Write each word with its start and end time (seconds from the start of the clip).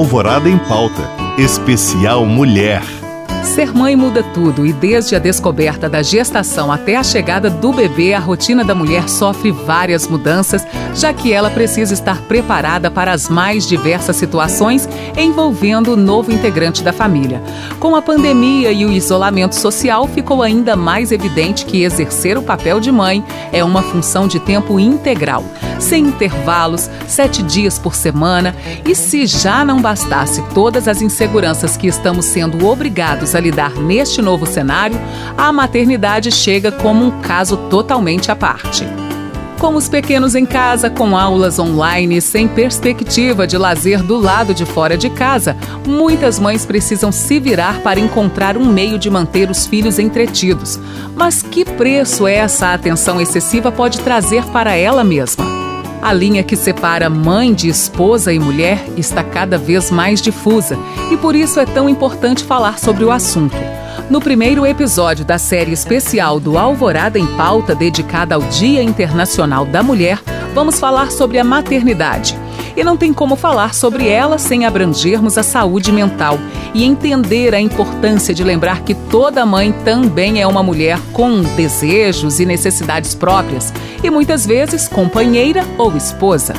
Alvorada 0.00 0.48
em 0.48 0.56
Pauta. 0.56 1.02
Especial 1.36 2.24
Mulher. 2.24 2.82
Ser 3.44 3.74
mãe 3.74 3.94
muda 3.94 4.22
tudo 4.22 4.64
e 4.64 4.72
desde 4.72 5.14
a 5.14 5.18
descoberta 5.18 5.90
da 5.90 6.02
gestação 6.02 6.72
até 6.72 6.96
a 6.96 7.02
chegada 7.02 7.50
do 7.50 7.70
bebê, 7.70 8.14
a 8.14 8.18
rotina 8.18 8.64
da 8.64 8.74
mulher 8.74 9.10
sofre 9.10 9.50
várias 9.52 10.08
mudanças, 10.08 10.66
já 10.94 11.12
que 11.12 11.34
ela 11.34 11.50
precisa 11.50 11.92
estar 11.92 12.22
preparada 12.22 12.90
para 12.90 13.12
as 13.12 13.28
mais 13.28 13.68
diversas 13.68 14.16
situações 14.16 14.88
envolvendo 15.18 15.92
o 15.92 15.96
novo 15.96 16.32
integrante 16.32 16.82
da 16.82 16.94
família. 16.94 17.42
Com 17.78 17.94
a 17.94 18.00
pandemia 18.00 18.72
e 18.72 18.86
o 18.86 18.92
isolamento 18.92 19.54
social, 19.54 20.06
ficou 20.06 20.42
ainda 20.42 20.76
mais 20.76 21.12
evidente 21.12 21.66
que 21.66 21.82
exercer 21.82 22.38
o 22.38 22.42
papel 22.42 22.80
de 22.80 22.90
mãe 22.90 23.22
é 23.52 23.62
uma 23.62 23.82
função 23.82 24.26
de 24.26 24.40
tempo 24.40 24.80
integral 24.80 25.44
sem 25.80 26.04
intervalos, 26.04 26.90
sete 27.06 27.42
dias 27.42 27.78
por 27.78 27.94
semana. 27.94 28.54
E 28.84 28.94
se 28.94 29.26
já 29.26 29.64
não 29.64 29.80
bastasse 29.80 30.42
todas 30.54 30.86
as 30.86 31.02
inseguranças 31.02 31.76
que 31.76 31.86
estamos 31.86 32.26
sendo 32.26 32.66
obrigados 32.66 33.34
a 33.34 33.40
lidar 33.40 33.74
neste 33.74 34.22
novo 34.22 34.46
cenário, 34.46 35.00
a 35.36 35.52
maternidade 35.52 36.30
chega 36.30 36.70
como 36.70 37.04
um 37.04 37.20
caso 37.20 37.56
totalmente 37.68 38.30
à 38.30 38.36
parte. 38.36 38.86
Com 39.60 39.76
os 39.76 39.90
pequenos 39.90 40.34
em 40.34 40.46
casa, 40.46 40.88
com 40.88 41.14
aulas 41.14 41.58
online, 41.58 42.18
sem 42.22 42.48
perspectiva 42.48 43.46
de 43.46 43.58
lazer 43.58 44.02
do 44.02 44.16
lado 44.16 44.54
de 44.54 44.64
fora 44.64 44.96
de 44.96 45.10
casa, 45.10 45.54
muitas 45.86 46.38
mães 46.38 46.64
precisam 46.64 47.12
se 47.12 47.38
virar 47.38 47.82
para 47.82 48.00
encontrar 48.00 48.56
um 48.56 48.64
meio 48.64 48.98
de 48.98 49.10
manter 49.10 49.50
os 49.50 49.66
filhos 49.66 49.98
entretidos. 49.98 50.80
Mas 51.14 51.42
que 51.42 51.62
preço 51.62 52.26
essa 52.26 52.72
atenção 52.72 53.20
excessiva 53.20 53.70
pode 53.70 54.00
trazer 54.00 54.44
para 54.46 54.74
ela 54.74 55.04
mesma? 55.04 55.59
A 56.02 56.14
linha 56.14 56.42
que 56.42 56.56
separa 56.56 57.10
mãe 57.10 57.52
de 57.52 57.68
esposa 57.68 58.32
e 58.32 58.38
mulher 58.38 58.82
está 58.96 59.22
cada 59.22 59.58
vez 59.58 59.90
mais 59.90 60.22
difusa 60.22 60.78
e 61.12 61.16
por 61.16 61.36
isso 61.36 61.60
é 61.60 61.66
tão 61.66 61.88
importante 61.88 62.42
falar 62.42 62.78
sobre 62.78 63.04
o 63.04 63.10
assunto. 63.10 63.56
No 64.08 64.18
primeiro 64.20 64.64
episódio 64.64 65.24
da 65.24 65.38
série 65.38 65.72
especial 65.72 66.40
do 66.40 66.56
Alvorada 66.56 67.18
em 67.18 67.26
Pauta, 67.36 67.74
dedicada 67.74 68.34
ao 68.34 68.40
Dia 68.42 68.82
Internacional 68.82 69.66
da 69.66 69.82
Mulher, 69.82 70.20
vamos 70.54 70.80
falar 70.80 71.10
sobre 71.12 71.38
a 71.38 71.44
maternidade. 71.44 72.36
E 72.76 72.84
não 72.84 72.96
tem 72.96 73.12
como 73.12 73.36
falar 73.36 73.74
sobre 73.74 74.08
ela 74.08 74.38
sem 74.38 74.64
abrangermos 74.64 75.36
a 75.36 75.42
saúde 75.42 75.92
mental 75.92 76.38
e 76.72 76.84
entender 76.84 77.54
a 77.54 77.60
importância 77.60 78.34
de 78.34 78.44
lembrar 78.44 78.82
que 78.82 78.94
toda 78.94 79.46
mãe 79.46 79.72
também 79.84 80.40
é 80.40 80.46
uma 80.46 80.62
mulher 80.62 80.98
com 81.12 81.42
desejos 81.56 82.40
e 82.40 82.46
necessidades 82.46 83.14
próprias 83.14 83.72
e 84.02 84.10
muitas 84.10 84.46
vezes 84.46 84.88
companheira 84.88 85.64
ou 85.76 85.96
esposa. 85.96 86.54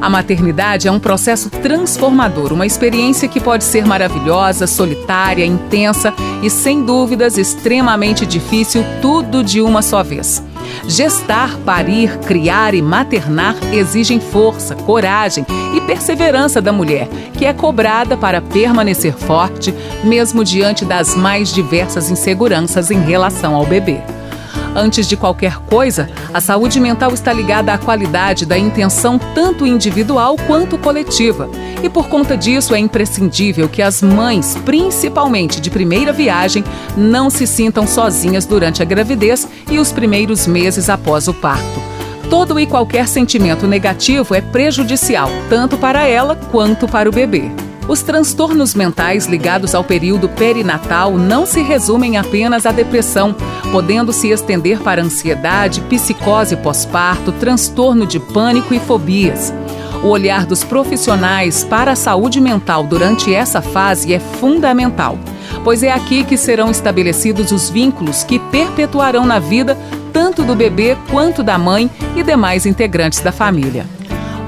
A 0.00 0.10
maternidade 0.10 0.86
é 0.86 0.92
um 0.92 1.00
processo 1.00 1.48
transformador, 1.48 2.52
uma 2.52 2.66
experiência 2.66 3.28
que 3.28 3.40
pode 3.40 3.64
ser 3.64 3.86
maravilhosa, 3.86 4.66
solitária, 4.66 5.44
intensa 5.44 6.12
e, 6.42 6.50
sem 6.50 6.84
dúvidas, 6.84 7.38
extremamente 7.38 8.26
difícil, 8.26 8.84
tudo 9.00 9.42
de 9.42 9.60
uma 9.60 9.80
só 9.82 10.02
vez. 10.02 10.42
Gestar, 10.86 11.56
parir, 11.64 12.18
criar 12.18 12.74
e 12.74 12.82
maternar 12.82 13.56
exigem 13.72 14.20
força, 14.20 14.74
coragem 14.74 15.46
e 15.74 15.80
perseverança 15.80 16.60
da 16.60 16.72
mulher, 16.72 17.08
que 17.32 17.46
é 17.46 17.52
cobrada 17.52 18.16
para 18.16 18.40
permanecer 18.40 19.14
forte, 19.14 19.74
mesmo 20.04 20.44
diante 20.44 20.84
das 20.84 21.14
mais 21.14 21.52
diversas 21.52 22.10
inseguranças 22.10 22.90
em 22.90 23.00
relação 23.00 23.54
ao 23.54 23.64
bebê. 23.64 24.00
Antes 24.76 25.08
de 25.08 25.16
qualquer 25.16 25.56
coisa, 25.60 26.10
a 26.34 26.38
saúde 26.38 26.78
mental 26.78 27.14
está 27.14 27.32
ligada 27.32 27.72
à 27.72 27.78
qualidade 27.78 28.44
da 28.44 28.58
intenção 28.58 29.18
tanto 29.34 29.66
individual 29.66 30.36
quanto 30.46 30.76
coletiva. 30.76 31.48
E 31.82 31.88
por 31.88 32.10
conta 32.10 32.36
disso 32.36 32.74
é 32.74 32.78
imprescindível 32.78 33.70
que 33.70 33.80
as 33.80 34.02
mães, 34.02 34.54
principalmente 34.66 35.62
de 35.62 35.70
primeira 35.70 36.12
viagem, 36.12 36.62
não 36.94 37.30
se 37.30 37.46
sintam 37.46 37.86
sozinhas 37.86 38.44
durante 38.44 38.82
a 38.82 38.84
gravidez 38.84 39.48
e 39.70 39.78
os 39.78 39.92
primeiros 39.92 40.46
meses 40.46 40.90
após 40.90 41.26
o 41.26 41.32
parto. 41.32 41.80
Todo 42.28 42.60
e 42.60 42.66
qualquer 42.66 43.08
sentimento 43.08 43.66
negativo 43.66 44.34
é 44.34 44.42
prejudicial, 44.42 45.30
tanto 45.48 45.78
para 45.78 46.06
ela 46.06 46.36
quanto 46.36 46.86
para 46.86 47.08
o 47.08 47.12
bebê. 47.12 47.50
Os 47.88 48.02
transtornos 48.02 48.74
mentais 48.74 49.26
ligados 49.26 49.72
ao 49.72 49.84
período 49.84 50.28
perinatal 50.28 51.16
não 51.16 51.46
se 51.46 51.62
resumem 51.62 52.16
apenas 52.16 52.66
à 52.66 52.72
depressão, 52.72 53.34
podendo 53.70 54.12
se 54.12 54.28
estender 54.28 54.80
para 54.80 55.02
ansiedade, 55.02 55.80
psicose 55.82 56.56
pós-parto, 56.56 57.30
transtorno 57.30 58.04
de 58.04 58.18
pânico 58.18 58.74
e 58.74 58.80
fobias. 58.80 59.54
O 60.02 60.08
olhar 60.08 60.46
dos 60.46 60.64
profissionais 60.64 61.62
para 61.62 61.92
a 61.92 61.96
saúde 61.96 62.40
mental 62.40 62.82
durante 62.82 63.32
essa 63.32 63.62
fase 63.62 64.12
é 64.12 64.18
fundamental, 64.18 65.16
pois 65.62 65.84
é 65.84 65.92
aqui 65.92 66.24
que 66.24 66.36
serão 66.36 66.72
estabelecidos 66.72 67.52
os 67.52 67.70
vínculos 67.70 68.24
que 68.24 68.40
perpetuarão 68.40 69.24
na 69.24 69.38
vida 69.38 69.78
tanto 70.12 70.42
do 70.42 70.56
bebê 70.56 70.96
quanto 71.08 71.40
da 71.42 71.56
mãe 71.56 71.88
e 72.16 72.22
demais 72.22 72.66
integrantes 72.66 73.20
da 73.20 73.30
família 73.30 73.86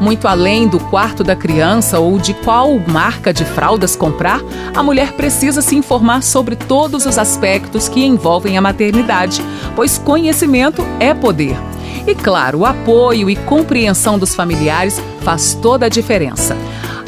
muito 0.00 0.28
além 0.28 0.68
do 0.68 0.78
quarto 0.78 1.24
da 1.24 1.34
criança 1.34 1.98
ou 1.98 2.18
de 2.18 2.34
qual 2.34 2.78
marca 2.86 3.32
de 3.32 3.44
fraldas 3.44 3.96
comprar, 3.96 4.40
a 4.74 4.82
mulher 4.82 5.12
precisa 5.12 5.60
se 5.60 5.76
informar 5.76 6.22
sobre 6.22 6.56
todos 6.56 7.06
os 7.06 7.18
aspectos 7.18 7.88
que 7.88 8.04
envolvem 8.04 8.56
a 8.56 8.60
maternidade, 8.60 9.42
pois 9.74 9.98
conhecimento 9.98 10.86
é 11.00 11.12
poder. 11.12 11.56
E 12.06 12.14
claro, 12.14 12.60
o 12.60 12.66
apoio 12.66 13.28
e 13.28 13.36
compreensão 13.36 14.18
dos 14.18 14.34
familiares 14.34 15.00
faz 15.20 15.54
toda 15.54 15.86
a 15.86 15.88
diferença. 15.90 16.56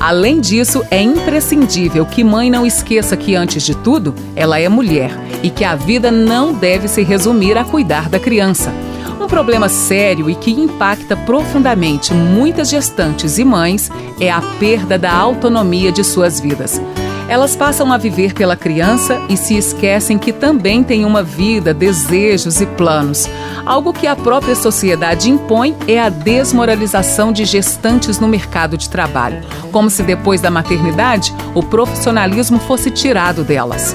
Além 0.01 0.41
disso, 0.41 0.83
é 0.91 1.03
imprescindível 1.03 2.07
que 2.07 2.25
mãe 2.25 2.51
não 2.51 2.65
esqueça 2.65 3.19
que, 3.19 3.37
antes 3.37 3.63
de 3.63 3.77
tudo, 3.77 4.15
ela 4.35 4.59
é 4.59 4.67
mulher 4.67 5.11
e 5.43 5.51
que 5.51 5.63
a 5.63 5.75
vida 5.75 6.11
não 6.11 6.55
deve 6.55 6.89
se 6.89 7.03
resumir 7.03 7.59
a 7.59 7.65
cuidar 7.65 8.09
da 8.09 8.19
criança. 8.19 8.73
Um 9.21 9.29
problema 9.29 9.69
sério 9.69 10.31
e 10.31 10.35
que 10.35 10.51
impacta 10.51 11.15
profundamente 11.15 12.15
muitas 12.15 12.71
gestantes 12.71 13.37
e 13.37 13.45
mães 13.45 13.91
é 14.19 14.31
a 14.31 14.41
perda 14.59 14.99
da 14.99 15.13
autonomia 15.13 15.93
de 15.93 16.03
suas 16.03 16.41
vidas. 16.41 16.81
Elas 17.31 17.55
passam 17.55 17.93
a 17.93 17.97
viver 17.97 18.35
pela 18.35 18.57
criança 18.57 19.17
e 19.29 19.37
se 19.37 19.57
esquecem 19.57 20.19
que 20.19 20.33
também 20.33 20.83
têm 20.83 21.05
uma 21.05 21.23
vida, 21.23 21.73
desejos 21.73 22.61
e 22.61 22.67
planos. 22.67 23.31
Algo 23.65 23.93
que 23.93 24.09
a 24.09 24.17
própria 24.17 24.57
sociedade 24.57 25.31
impõe 25.31 25.77
é 25.87 26.01
a 26.01 26.09
desmoralização 26.09 27.33
de 27.33 27.45
gestantes 27.45 28.19
no 28.19 28.27
mercado 28.27 28.77
de 28.77 28.91
trabalho, 28.91 29.45
como 29.71 29.89
se 29.89 30.03
depois 30.03 30.41
da 30.41 30.51
maternidade 30.51 31.33
o 31.55 31.63
profissionalismo 31.63 32.59
fosse 32.59 32.91
tirado 32.91 33.45
delas. 33.45 33.95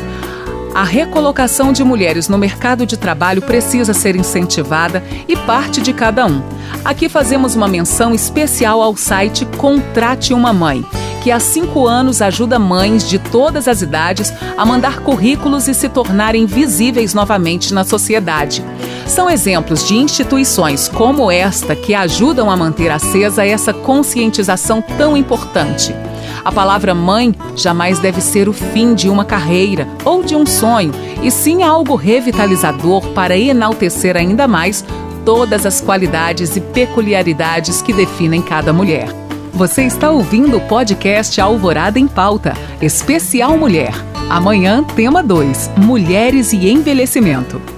A 0.73 0.85
recolocação 0.85 1.73
de 1.73 1.84
mulheres 1.84 2.29
no 2.29 2.38
mercado 2.38 2.85
de 2.85 2.96
trabalho 2.96 3.41
precisa 3.41 3.94
ser 3.94 4.16
incentivada 4.16 5.03
e 5.28 5.35
parte 5.35 5.81
de 5.81 5.91
cada 5.91 6.25
um. 6.25 6.41
Aqui 6.85 7.09
fazemos 7.09 7.53
uma 7.53 7.67
menção 7.67 8.16
especial 8.16 8.81
ao 8.81 8.96
site 8.96 9.46
Contrate 9.57 10.34
uma 10.34 10.53
Mãe, 10.53 10.85
que 11.25 11.31
há 11.31 11.40
cinco 11.40 11.88
anos 11.88 12.22
ajuda 12.22 12.59
mães 12.59 13.09
de 13.09 13.18
todas 13.18 13.68
as 13.68 13.81
idades 13.81 14.31
a 14.56 14.63
mandar 14.63 15.00
currículos 15.00 15.68
e 15.68 15.74
se 15.74 15.90
tornarem 15.90 16.46
visíveis 16.46 17.16
novamente 17.16 17.74
na 17.74 17.84
sociedade. 17.84 18.63
São 19.08 19.28
exemplos 19.28 19.88
de 19.88 19.96
instituições 19.96 20.88
como 20.88 21.31
esta 21.31 21.75
que 21.75 21.96
ajudam 21.96 22.52
a 22.52 22.56
manter 22.56 22.91
acesa 22.91 23.44
essa 23.44 23.74
conscientização 23.74 24.84
tão 24.84 25.18
importante. 25.18 25.96
A 26.44 26.52
palavra 26.52 26.94
mãe 26.94 27.34
jamais 27.56 27.97
deve 27.97 28.22
ser 28.22 28.47
o 28.47 28.53
fim 28.53 28.94
de 28.94 29.09
uma 29.09 29.25
carreira 29.25 29.88
ou 30.03 30.24
de 30.24 30.35
um 30.35 30.46
sonho, 30.46 30.91
e 31.24 31.31
sim 31.31 31.64
algo 31.64 31.96
revitalizador 31.96 33.02
para 33.16 33.35
enaltecer 33.35 34.16
ainda 34.16 34.47
mais 34.47 34.85
todas 35.25 35.66
as 35.66 35.81
qualidades 35.81 36.56
e 36.56 36.62
peculiaridades 36.62 37.81
que 37.81 37.94
definem 37.94 38.44
cada 38.44 38.72
mulher. 38.72 39.25
Você 39.56 39.84
está 39.84 40.12
ouvindo 40.12 40.58
o 40.58 40.68
podcast 40.68 41.40
Alvorada 41.40 41.98
em 41.98 42.10
Pauta, 42.10 42.54
especial 42.82 43.58
Mulher. 43.58 43.94
Amanhã, 44.29 44.84
tema 44.84 45.24
2: 45.24 45.72
Mulheres 45.78 46.52
e 46.52 46.68
Envelhecimento. 46.68 47.75